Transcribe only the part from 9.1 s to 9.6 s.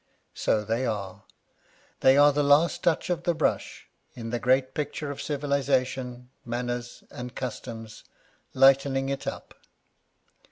up.